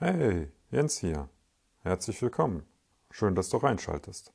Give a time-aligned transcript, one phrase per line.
[0.00, 1.28] Hey, Jens hier.
[1.80, 2.64] Herzlich willkommen.
[3.10, 4.32] Schön, dass du reinschaltest.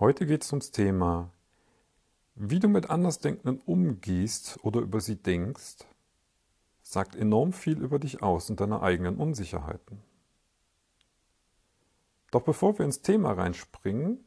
[0.00, 1.30] Heute geht es ums Thema,
[2.36, 5.84] wie du mit Andersdenkenden umgehst oder über sie denkst,
[6.80, 10.00] sagt enorm viel über dich aus und deine eigenen Unsicherheiten.
[12.30, 14.24] Doch bevor wir ins Thema reinspringen,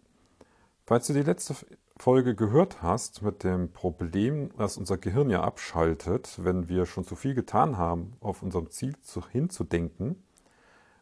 [0.86, 1.56] falls du die letzte
[2.00, 7.16] Folge gehört hast mit dem Problem, dass unser Gehirn ja abschaltet, wenn wir schon zu
[7.16, 8.96] viel getan haben, auf unserem Ziel
[9.32, 10.24] hinzudenken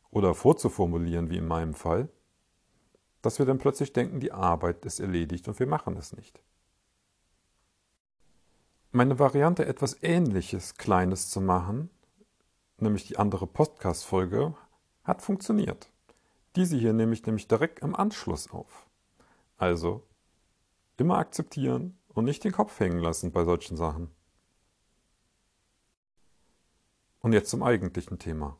[0.10, 2.08] oder vorzuformulieren, wie in meinem Fall,
[3.22, 6.42] dass wir dann plötzlich denken, die Arbeit ist erledigt und wir machen es nicht.
[8.92, 11.90] Meine Variante, etwas Ähnliches, Kleines zu machen,
[12.78, 14.56] nämlich die andere Podcast-Folge,
[15.04, 15.90] hat funktioniert.
[16.56, 18.88] Diese hier nehme ich nämlich direkt im Anschluss auf.
[19.58, 20.04] Also
[20.98, 24.10] Immer akzeptieren und nicht den Kopf hängen lassen bei solchen Sachen.
[27.20, 28.58] Und jetzt zum eigentlichen Thema.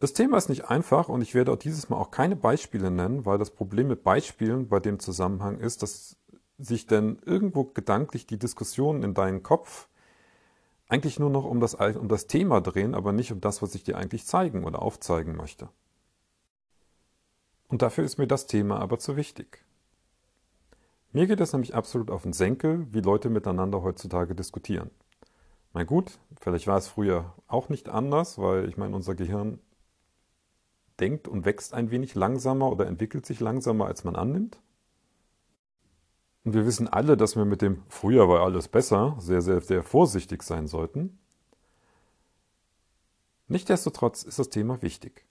[0.00, 3.26] Das Thema ist nicht einfach und ich werde auch dieses Mal auch keine Beispiele nennen,
[3.26, 6.16] weil das Problem mit Beispielen bei dem Zusammenhang ist, dass
[6.58, 9.88] sich denn irgendwo gedanklich die Diskussionen in deinen Kopf
[10.88, 13.84] eigentlich nur noch um das, um das Thema drehen, aber nicht um das, was ich
[13.84, 15.68] dir eigentlich zeigen oder aufzeigen möchte.
[17.70, 19.64] Und dafür ist mir das Thema aber zu wichtig.
[21.12, 24.90] Mir geht es nämlich absolut auf den Senkel, wie Leute miteinander heutzutage diskutieren.
[25.72, 29.60] Mein gut, vielleicht war es früher auch nicht anders, weil ich meine, unser Gehirn
[30.98, 34.60] denkt und wächst ein wenig langsamer oder entwickelt sich langsamer, als man annimmt.
[36.44, 39.84] Und wir wissen alle, dass wir mit dem früher war alles besser sehr, sehr, sehr
[39.84, 41.18] vorsichtig sein sollten.
[43.46, 45.24] Nichtsdestotrotz ist das Thema wichtig.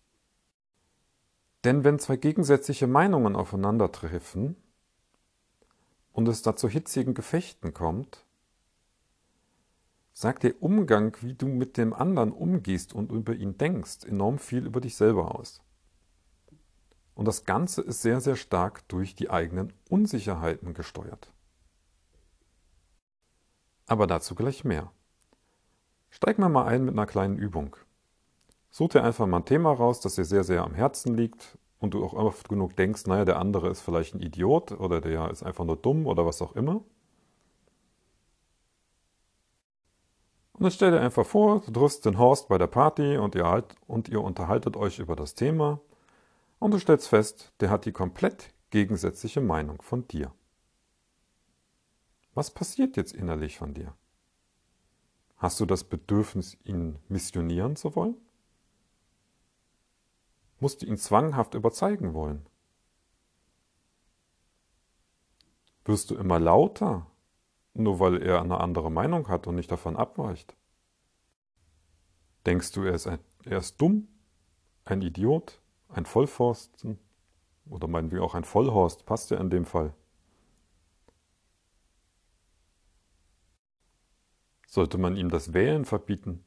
[1.64, 4.56] Denn wenn zwei gegensätzliche Meinungen aufeinandertreffen
[6.14, 8.26] und es da zu hitzigen Gefechten kommt,
[10.14, 14.66] sagt der Umgang, wie du mit dem anderen umgehst und über ihn denkst, enorm viel
[14.66, 15.62] über dich selber aus.
[17.14, 21.34] Und das Ganze ist sehr, sehr stark durch die eigenen Unsicherheiten gesteuert.
[23.88, 24.92] Aber dazu gleich mehr.
[26.10, 27.76] Steigen wir mal ein mit einer kleinen Übung.
[28.70, 31.94] Such dir einfach mal ein Thema raus, das dir sehr, sehr am Herzen liegt und
[31.94, 35.44] du auch oft genug denkst, naja, der andere ist vielleicht ein Idiot oder der ist
[35.44, 36.84] einfach nur dumm oder was auch immer.
[40.54, 43.48] Und dann stell dir einfach vor, du triffst den Horst bei der Party und ihr,
[43.48, 45.80] halt, und ihr unterhaltet euch über das Thema
[46.60, 50.34] und du stellst fest, der hat die komplett gegensätzliche Meinung von dir.
[52.34, 53.96] Was passiert jetzt innerlich von dir?
[55.38, 58.18] Hast du das Bedürfnis, ihn missionieren zu wollen?
[60.60, 62.46] Musst du ihn zwanghaft überzeugen wollen.
[65.86, 67.08] Wirst du immer lauter,
[67.74, 70.56] nur weil er eine andere Meinung hat und nicht davon abweicht?
[72.46, 74.08] Denkst du, er ist, ein, er ist dumm,
[74.86, 77.00] ein Idiot, ein Vollforsten
[77.70, 79.94] oder meinen wir auch ein Vollhorst, passt ja in dem Fall.
[84.68, 86.46] Sollte man ihm das Wählen verbieten?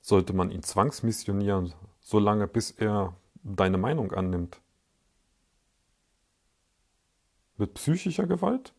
[0.00, 1.74] Sollte man ihn zwangsmissionieren,
[2.08, 4.62] solange bis er deine Meinung annimmt.
[7.58, 8.72] Mit psychischer Gewalt?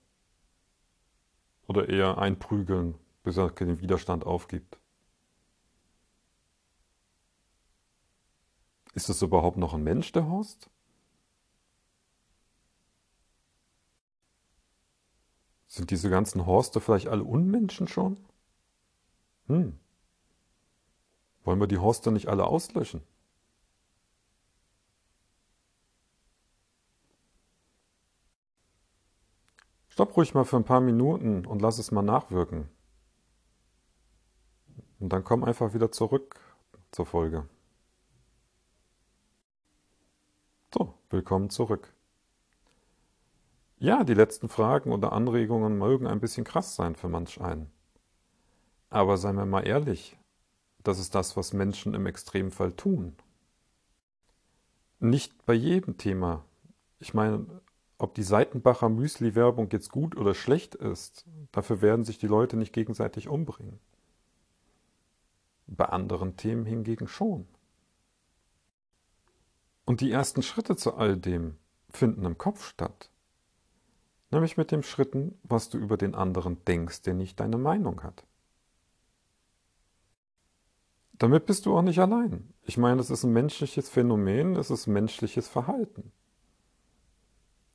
[1.68, 4.80] Oder eher einprügeln, bis er den Widerstand aufgibt?
[8.96, 10.72] Ist es überhaupt noch ein Mensch, der Horst?
[15.68, 18.18] Sind diese ganzen Horste vielleicht alle Unmenschen schon?
[19.46, 19.80] Hm.
[21.44, 23.04] Wollen wir die Horste nicht alle auslöschen?
[30.00, 32.70] Stopp ruhig mal für ein paar Minuten und lass es mal nachwirken.
[35.02, 36.40] Und dann komm einfach wieder zurück
[36.92, 37.50] zur Folge.
[40.74, 41.94] So, willkommen zurück.
[43.78, 47.70] Ja, die letzten Fragen oder Anregungen mögen ein bisschen krass sein für manch einen.
[48.90, 50.18] Aber seien wir mal ehrlich,
[50.82, 53.18] das ist das, was Menschen im Extremfall tun.
[55.02, 56.46] Nicht bei jedem Thema.
[57.00, 57.46] Ich meine,
[58.00, 62.74] ob die Seitenbacher Müsli-Werbung jetzt gut oder schlecht ist, dafür werden sich die Leute nicht
[62.74, 63.80] gegenseitig umbringen.
[65.68, 67.46] Bei anderen Themen hingegen schon.
[69.86, 71.58] Und die ersten Schritte zu all dem
[71.90, 73.12] finden im Kopf statt.
[74.32, 78.24] Nämlich mit dem Schritten, was du über den anderen denkst, der nicht deine Meinung hat.
[81.14, 82.54] Damit bist du auch nicht allein.
[82.64, 86.14] Ich meine, es ist ein menschliches Phänomen, es ist menschliches Verhalten.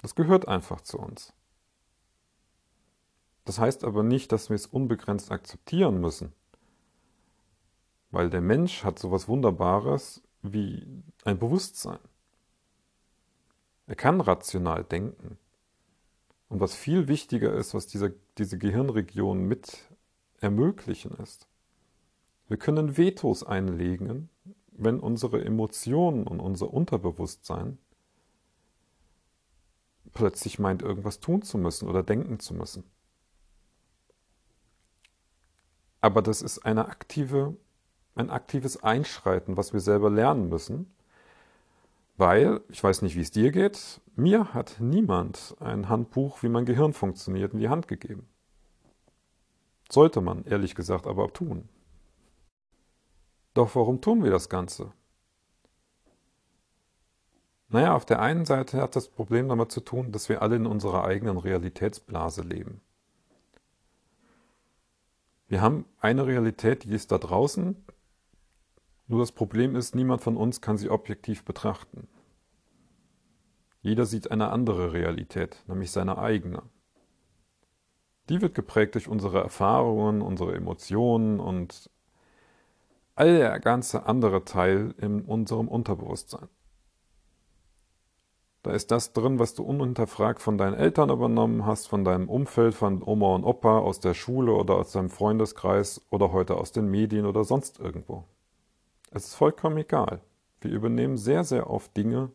[0.04, 1.32] Das gehört einfach zu uns.
[3.46, 6.34] Das heißt aber nicht, dass wir es unbegrenzt akzeptieren müssen.
[8.10, 10.86] weil der Mensch hat sowas Wunderbares wie
[11.24, 12.00] ein Bewusstsein.
[13.86, 15.38] Er kann rational denken.
[16.50, 19.88] Und was viel wichtiger ist, was diese, diese Gehirnregion mit
[20.38, 21.48] ermöglichen ist,
[22.46, 24.28] wir können Vetos einlegen,
[24.70, 27.78] wenn unsere Emotionen und unser Unterbewusstsein
[30.14, 32.84] plötzlich meint, irgendwas tun zu müssen oder denken zu müssen.
[36.00, 37.56] Aber das ist eine aktive,
[38.14, 40.94] ein aktives Einschreiten, was wir selber lernen müssen,
[42.16, 46.64] weil, ich weiß nicht, wie es dir geht, mir hat niemand ein Handbuch, wie mein
[46.64, 48.28] Gehirn funktioniert, in die Hand gegeben.
[49.90, 51.68] Sollte man, ehrlich gesagt, aber tun.
[53.54, 54.92] Doch warum tun wir das Ganze?
[57.74, 60.64] Naja, auf der einen Seite hat das Problem damit zu tun, dass wir alle in
[60.64, 62.80] unserer eigenen Realitätsblase leben.
[65.48, 67.74] Wir haben eine Realität, die ist da draußen,
[69.08, 72.06] nur das Problem ist, niemand von uns kann sie objektiv betrachten.
[73.82, 76.62] Jeder sieht eine andere Realität, nämlich seine eigene.
[78.28, 81.90] Die wird geprägt durch unsere Erfahrungen, unsere Emotionen und
[83.16, 86.48] all der ganze andere Teil in unserem Unterbewusstsein.
[88.64, 92.74] Da ist das drin, was du unhinterfragt von deinen Eltern übernommen hast, von deinem Umfeld,
[92.74, 96.90] von Oma und Opa, aus der Schule oder aus deinem Freundeskreis oder heute aus den
[96.90, 98.24] Medien oder sonst irgendwo.
[99.10, 100.22] Es ist vollkommen egal.
[100.62, 102.30] Wir übernehmen sehr, sehr oft Dinge,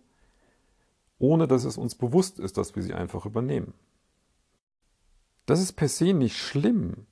[1.18, 3.74] ohne dass es uns bewusst ist, dass wir sie einfach übernehmen.
[5.48, 7.08] Das ist per se nicht schlimm,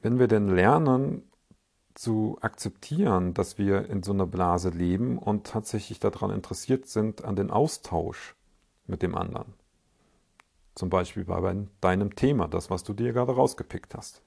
[0.00, 1.30] wenn wir denn lernen
[1.92, 7.36] zu akzeptieren, dass wir in so einer Blase leben und tatsächlich daran interessiert sind, an
[7.36, 8.36] den Austausch
[8.88, 9.54] mit dem anderen.
[10.74, 14.22] Zum Beispiel bei deinem Thema, das, was du dir gerade rausgepickt hast.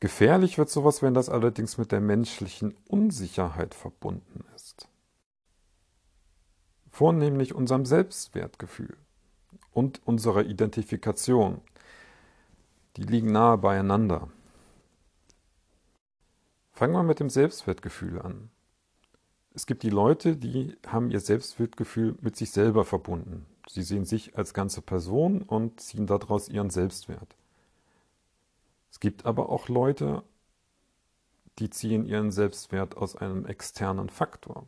[0.00, 4.88] Gefährlich wird sowas, wenn das allerdings mit der menschlichen Unsicherheit verbunden ist.
[6.90, 8.96] Vornehmlich unserem Selbstwertgefühl
[9.72, 11.60] und unserer Identifikation.
[12.96, 14.28] Die liegen nahe beieinander.
[16.72, 18.50] Fangen wir mit dem Selbstwertgefühl an.
[19.54, 23.46] Es gibt die Leute, die haben ihr Selbstwertgefühl mit sich selber verbunden.
[23.68, 27.36] Sie sehen sich als ganze Person und ziehen daraus ihren Selbstwert.
[28.90, 30.22] Es gibt aber auch Leute,
[31.58, 34.66] die ziehen ihren Selbstwert aus einem externen Faktor,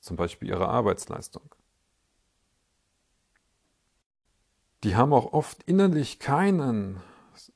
[0.00, 1.54] zum Beispiel ihre Arbeitsleistung.
[4.84, 7.00] Die haben auch oft innerlich keinen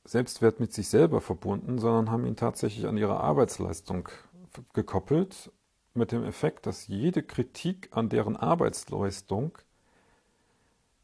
[0.03, 4.09] Selbstwert mit sich selber verbunden, sondern haben ihn tatsächlich an ihre Arbeitsleistung
[4.73, 5.51] gekoppelt
[5.93, 9.57] mit dem Effekt, dass jede Kritik an deren Arbeitsleistung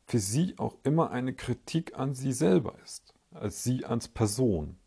[0.06, 4.78] für sie auch immer eine Kritik an sie selber ist, als sie als Person.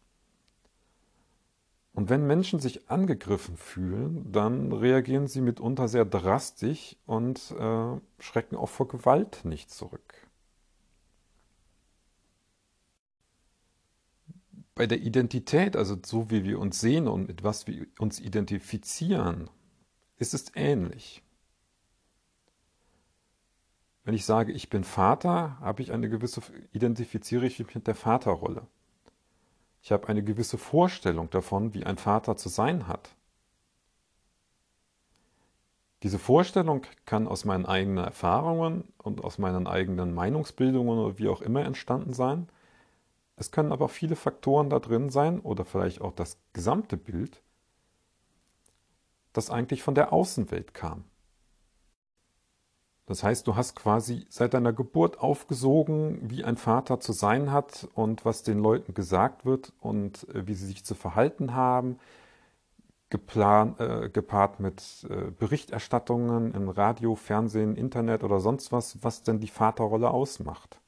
[1.98, 8.54] Und wenn Menschen sich angegriffen fühlen, dann reagieren sie mitunter sehr drastisch und äh, schrecken
[8.54, 10.14] auch vor Gewalt nicht zurück.
[14.76, 19.50] Bei der Identität, also so wie wir uns sehen und mit was wir uns identifizieren,
[20.18, 21.22] ist es ähnlich.
[24.04, 26.40] Wenn ich sage, ich bin Vater, habe ich eine gewisse,
[26.72, 28.66] identifiziere ich mich mit der Vaterrolle.
[29.82, 33.14] Ich habe eine gewisse Vorstellung davon, wie ein Vater zu sein hat.
[36.02, 41.42] Diese Vorstellung kann aus meinen eigenen Erfahrungen und aus meinen eigenen Meinungsbildungen oder wie auch
[41.42, 42.48] immer entstanden sein.
[43.36, 47.42] Es können aber viele Faktoren da drin sein oder vielleicht auch das gesamte Bild,
[49.32, 51.04] das eigentlich von der Außenwelt kam.
[53.08, 57.88] Das heißt, du hast quasi seit deiner Geburt aufgesogen, wie ein Vater zu sein hat
[57.94, 61.98] und was den Leuten gesagt wird und äh, wie sie sich zu verhalten haben,
[63.08, 69.40] geplant, äh, gepaart mit äh, Berichterstattungen im Radio, Fernsehen, Internet oder sonst was, was denn
[69.40, 70.78] die Vaterrolle ausmacht.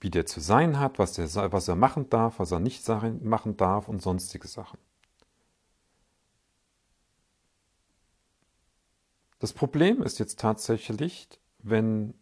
[0.00, 2.86] Wie der zu sein hat, was, der, was er machen darf, was er nicht
[3.22, 4.78] machen darf und sonstige Sachen.
[9.38, 11.28] Das Problem ist jetzt tatsächlich,
[11.58, 12.14] wenn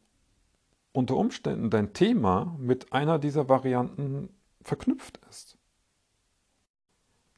[0.93, 4.31] unter Umständen dein Thema mit einer dieser Varianten
[4.63, 5.57] verknüpft ist.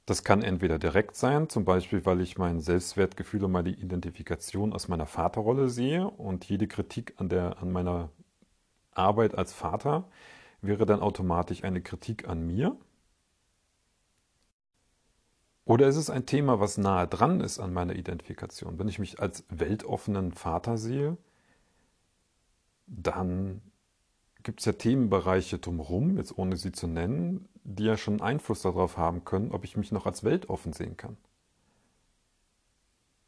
[0.06, 4.88] Das kann entweder direkt sein, zum Beispiel weil ich mein Selbstwertgefühl und meine Identifikation aus
[4.88, 8.10] meiner Vaterrolle sehe und jede Kritik an, der, an meiner
[8.98, 10.08] Arbeit als Vater
[10.60, 12.76] wäre dann automatisch eine Kritik an mir?
[15.64, 18.78] Oder ist es ein Thema, was nahe dran ist an meiner Identifikation?
[18.78, 21.18] Wenn ich mich als weltoffenen Vater sehe,
[22.86, 23.60] dann
[24.42, 28.96] gibt es ja Themenbereiche drumherum, jetzt ohne sie zu nennen, die ja schon Einfluss darauf
[28.96, 31.18] haben können, ob ich mich noch als weltoffen sehen kann.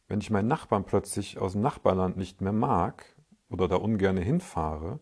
[0.09, 3.05] Wenn ich meinen Nachbarn plötzlich aus dem Nachbarland nicht mehr mag
[3.51, 4.99] oder da ungern hinfahre,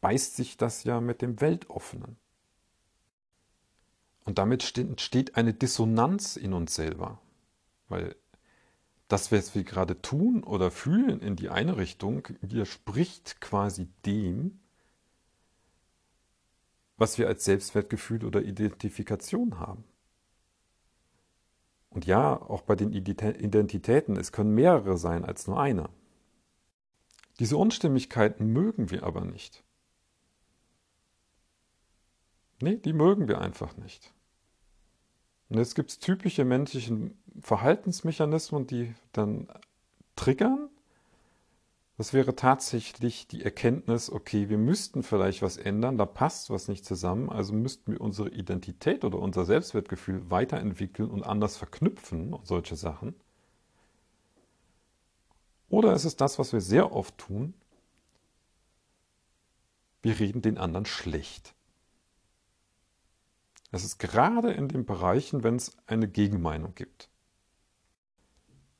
[0.00, 2.16] beißt sich das ja mit dem Weltoffenen.
[4.24, 7.20] Und damit entsteht eine Dissonanz in uns selber.
[7.88, 8.14] Weil
[9.08, 14.60] das, was wir gerade tun oder fühlen in die eine Richtung, widerspricht quasi dem,
[16.96, 19.84] was wir als Selbstwertgefühl oder Identifikation haben.
[21.88, 25.88] Und ja, auch bei den Identitäten, es können mehrere sein als nur eine.
[27.40, 29.64] Diese Unstimmigkeiten mögen wir aber nicht.
[32.62, 34.12] Nee, die mögen wir einfach nicht.
[35.48, 39.48] Und jetzt gibt es typische menschliche Verhaltensmechanismen, die dann
[40.14, 40.68] triggern.
[41.96, 46.84] Das wäre tatsächlich die Erkenntnis, okay, wir müssten vielleicht was ändern, da passt was nicht
[46.84, 52.76] zusammen, also müssten wir unsere Identität oder unser Selbstwertgefühl weiterentwickeln und anders verknüpfen und solche
[52.76, 53.14] Sachen.
[55.68, 57.54] Oder ist es das, was wir sehr oft tun?
[60.00, 61.54] Wir reden den anderen schlecht.
[63.70, 67.08] Es ist gerade in den Bereichen, wenn es eine Gegenmeinung gibt.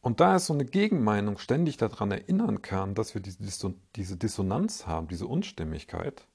[0.00, 5.08] Und da es so eine Gegenmeinung ständig daran erinnern kann, dass wir diese Dissonanz haben,
[5.08, 6.26] diese Unstimmigkeit,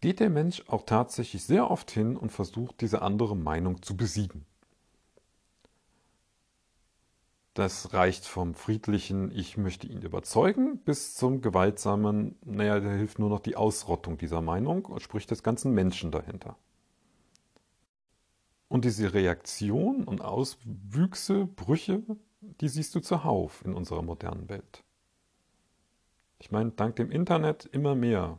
[0.00, 4.46] geht der Mensch auch tatsächlich sehr oft hin und versucht, diese andere Meinung zu besiegen.
[7.60, 13.28] Das reicht vom friedlichen, ich möchte ihn überzeugen, bis zum gewaltsamen, naja, da hilft nur
[13.28, 16.56] noch die Ausrottung dieser Meinung, sprich des ganzen Menschen dahinter.
[18.68, 22.02] Und diese Reaktion und Auswüchse, Brüche,
[22.40, 24.82] die siehst du zuhauf in unserer modernen Welt.
[26.38, 28.38] Ich meine, dank dem Internet immer mehr.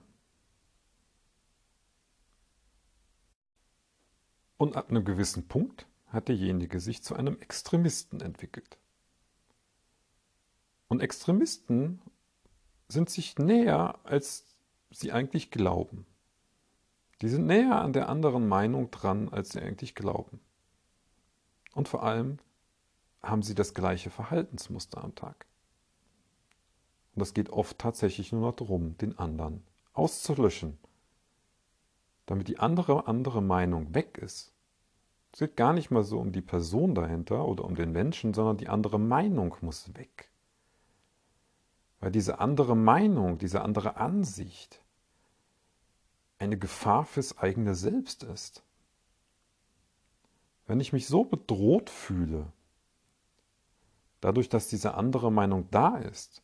[4.57, 8.79] Und ab einem gewissen Punkt hat derjenige sich zu einem Extremisten entwickelt.
[10.91, 12.01] Und Extremisten
[12.89, 14.57] sind sich näher, als
[14.89, 16.05] sie eigentlich glauben.
[17.21, 20.41] Die sind näher an der anderen Meinung dran, als sie eigentlich glauben.
[21.73, 22.39] Und vor allem
[23.23, 25.45] haben sie das gleiche Verhaltensmuster am Tag.
[27.15, 30.77] Und das geht oft tatsächlich nur noch darum, den anderen auszulöschen,
[32.25, 34.53] damit die andere andere Meinung weg ist.
[35.31, 38.57] Es geht gar nicht mal so um die Person dahinter oder um den Menschen, sondern
[38.57, 40.30] die andere Meinung muss weg.
[42.01, 44.81] Weil diese andere Meinung, diese andere Ansicht
[46.39, 48.63] eine Gefahr fürs eigene Selbst ist.
[50.65, 52.51] Wenn ich mich so bedroht fühle,
[54.19, 56.41] dadurch, dass diese andere Meinung da ist,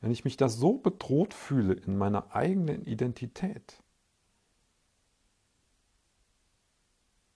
[0.00, 3.80] wenn ich mich da so bedroht fühle in meiner eigenen Identität,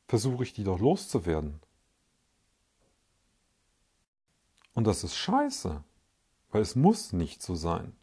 [0.08, 1.60] versuche ich die doch loszuwerden.
[4.72, 5.84] Und das ist scheiße.
[6.54, 7.96] Weil es muss nicht so sein.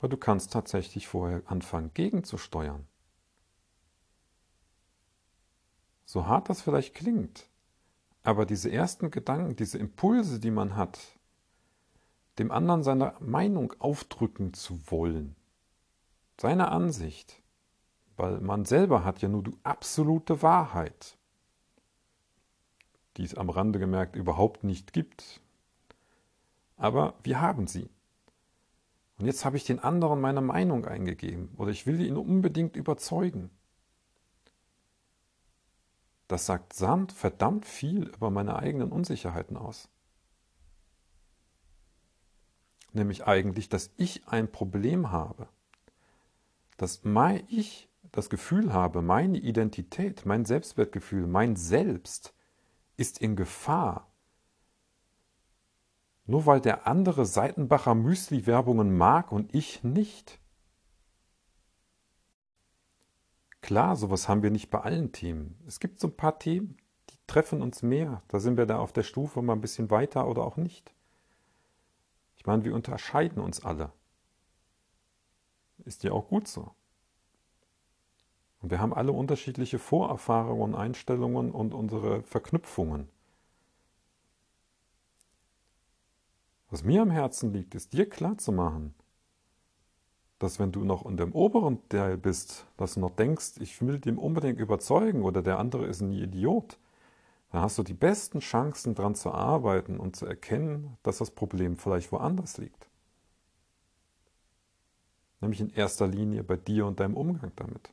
[0.00, 2.86] Weil du kannst tatsächlich vorher anfangen, gegenzusteuern.
[6.04, 7.48] So hart das vielleicht klingt,
[8.22, 10.98] aber diese ersten Gedanken, diese Impulse, die man hat,
[12.38, 15.36] dem anderen seine Meinung aufdrücken zu wollen,
[16.38, 17.42] seine Ansicht,
[18.18, 21.16] weil man selber hat ja nur die absolute Wahrheit,
[23.16, 25.40] die es am Rande gemerkt überhaupt nicht gibt,
[26.80, 27.90] aber wir haben sie.
[29.18, 33.50] Und jetzt habe ich den anderen meine Meinung eingegeben oder ich will ihn unbedingt überzeugen.
[36.26, 39.90] Das sagt Sand verdammt viel über meine eigenen Unsicherheiten aus.
[42.92, 45.48] Nämlich eigentlich, dass ich ein Problem habe.
[46.78, 52.32] Dass mein ich das Gefühl habe, meine Identität, mein Selbstwertgefühl, mein Selbst
[52.96, 54.09] ist in Gefahr
[56.26, 60.38] nur weil der andere Seitenbacher Müsli-Werbungen mag und ich nicht.
[63.60, 65.58] Klar, sowas haben wir nicht bei allen Themen.
[65.66, 66.76] Es gibt so ein paar Themen,
[67.10, 68.22] die treffen uns mehr.
[68.28, 70.94] Da sind wir da auf der Stufe mal ein bisschen weiter oder auch nicht.
[72.36, 73.92] Ich meine, wir unterscheiden uns alle.
[75.84, 76.70] Ist ja auch gut so.
[78.60, 83.08] Und wir haben alle unterschiedliche Vorerfahrungen, Einstellungen und unsere Verknüpfungen.
[86.70, 88.94] Was mir am Herzen liegt, ist dir klarzumachen,
[90.38, 93.98] dass wenn du noch in dem oberen Teil bist, dass du noch denkst, ich will
[93.98, 96.78] dem unbedingt überzeugen oder der andere ist ein Idiot,
[97.50, 101.76] dann hast du die besten Chancen daran zu arbeiten und zu erkennen, dass das Problem
[101.76, 102.88] vielleicht woanders liegt.
[105.40, 107.92] nämlich in erster Linie bei dir und deinem Umgang damit.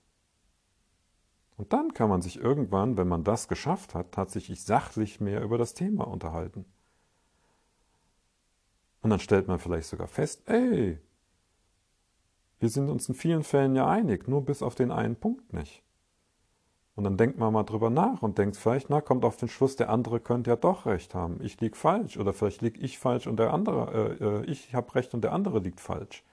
[1.55, 5.57] Und dann kann man sich irgendwann, wenn man das geschafft hat, tatsächlich sachlich mehr über
[5.57, 6.65] das Thema unterhalten.
[9.01, 11.00] Und dann stellt man vielleicht sogar fest, ey,
[12.60, 15.84] wir sind uns in vielen Fällen ja einig, nur bis auf den einen Punkt nicht.
[16.96, 19.75] Und dann denkt man mal drüber nach und denkt vielleicht, na, kommt auf den Schluss,
[19.75, 21.38] der andere könnte ja doch recht haben.
[21.44, 24.96] Ich lieg falsch oder vielleicht lieg ich falsch und der andere, äh, äh ich habe
[24.96, 26.24] recht und der andere liegt falsch.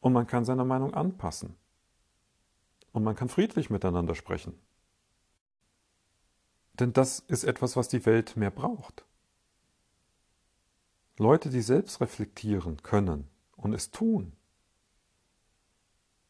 [0.00, 1.54] Und man kann seine Meinung anpassen.
[2.92, 4.58] Und man kann friedlich miteinander sprechen.
[6.72, 9.04] Denn das ist etwas, was die Welt mehr braucht.
[11.18, 14.32] Leute, die selbst reflektieren können und es tun,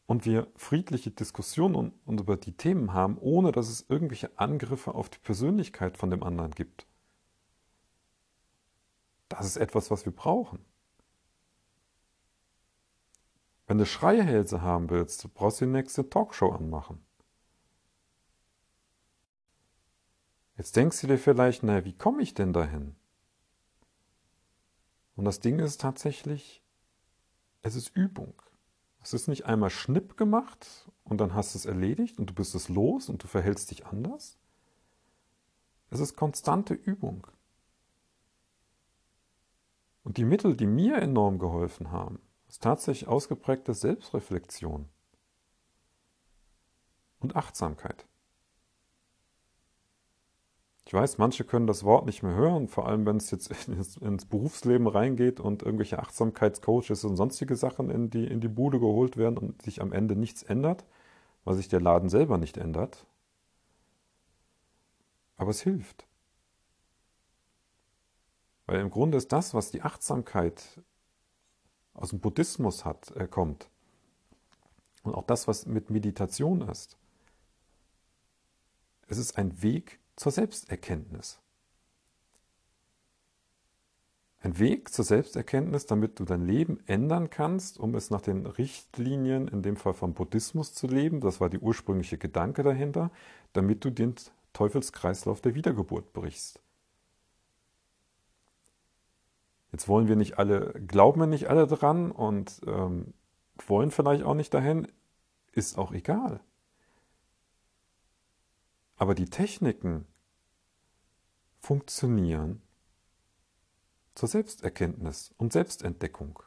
[0.07, 5.09] und wir friedliche Diskussionen und über die Themen haben, ohne dass es irgendwelche Angriffe auf
[5.09, 6.87] die Persönlichkeit von dem anderen gibt.
[9.27, 10.65] Das ist etwas, was wir brauchen.
[13.67, 17.03] Wenn du Schreihälse haben willst, brauchst du die nächste Talkshow anmachen.
[20.55, 22.95] Jetzt denkst du dir vielleicht, naja, wie komme ich denn dahin?
[25.17, 26.63] Und das Ding ist tatsächlich,
[27.63, 28.39] es ist Übung.
[29.01, 32.53] Es ist nicht einmal Schnipp gemacht und dann hast du es erledigt und du bist
[32.53, 34.37] es los und du verhältst dich anders.
[35.89, 37.25] Es ist konstante Übung.
[40.03, 44.87] Und die Mittel, die mir enorm geholfen haben, ist tatsächlich ausgeprägte Selbstreflexion
[47.19, 48.05] und Achtsamkeit.
[50.87, 53.97] Ich weiß, manche können das Wort nicht mehr hören, vor allem wenn es jetzt ins,
[53.97, 59.17] ins Berufsleben reingeht und irgendwelche Achtsamkeitscoaches und sonstige Sachen in die, in die Bude geholt
[59.17, 60.85] werden und sich am Ende nichts ändert,
[61.43, 63.05] weil sich der Laden selber nicht ändert.
[65.35, 66.07] Aber es hilft.
[68.65, 70.81] Weil im Grunde ist das, was die Achtsamkeit
[71.95, 73.69] aus dem Buddhismus hat, äh, kommt.
[75.03, 76.97] Und auch das, was mit Meditation ist.
[79.09, 81.39] Es ist ein Weg zur Selbsterkenntnis.
[84.41, 89.47] Ein Weg zur Selbsterkenntnis, damit du dein Leben ändern kannst, um es nach den Richtlinien,
[89.47, 91.21] in dem Fall vom Buddhismus zu leben.
[91.21, 93.11] Das war die ursprüngliche Gedanke dahinter,
[93.53, 94.15] damit du den
[94.53, 96.61] Teufelskreislauf der Wiedergeburt brichst.
[99.71, 103.13] Jetzt wollen wir nicht alle, glauben wir nicht alle dran und ähm,
[103.67, 104.87] wollen vielleicht auch nicht dahin,
[105.51, 106.39] ist auch egal.
[108.97, 110.05] Aber die Techniken
[111.59, 112.61] funktionieren
[114.15, 116.41] zur Selbsterkenntnis und Selbstentdeckung.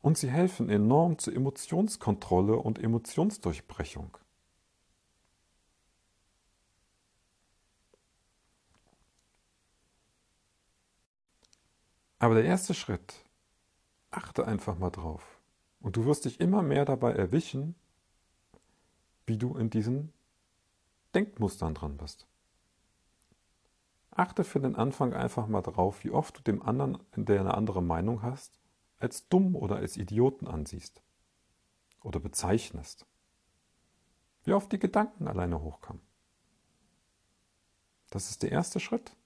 [0.00, 4.16] Und sie helfen enorm zur Emotionskontrolle und Emotionsdurchbrechung.
[12.18, 13.22] Aber der erste Schritt,
[14.10, 15.40] achte einfach mal drauf.
[15.80, 17.74] Und du wirst dich immer mehr dabei erwischen,
[19.26, 20.12] wie du in diesen
[21.14, 22.26] Denkmustern dran bist.
[24.10, 27.82] Achte für den Anfang einfach mal drauf, wie oft du dem anderen, der eine andere
[27.82, 28.60] Meinung hast,
[28.98, 31.02] als dumm oder als Idioten ansiehst
[32.02, 33.06] oder bezeichnest.
[34.44, 36.02] Wie oft die Gedanken alleine hochkamen.
[38.10, 39.16] Das ist der erste Schritt.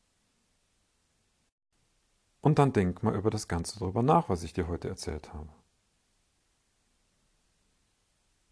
[2.40, 5.50] Und dann denk mal über das Ganze darüber nach, was ich dir heute erzählt habe.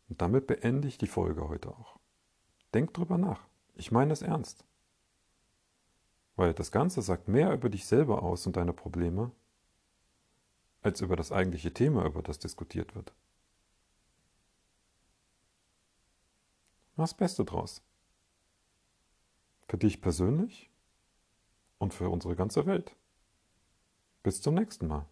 [0.08, 1.98] Und damit beende ich die Folge heute auch.
[2.74, 3.46] Denk drüber nach.
[3.74, 4.64] Ich meine es ernst.
[6.36, 9.32] Weil das Ganze sagt mehr über dich selber aus und deine Probleme,
[10.82, 13.12] als über das eigentliche Thema, über das diskutiert wird.
[16.96, 17.82] Mach das Beste draus.
[19.68, 20.70] Für dich persönlich
[21.78, 22.94] und für unsere ganze Welt.
[24.22, 25.06] Bis zum nächsten Mal.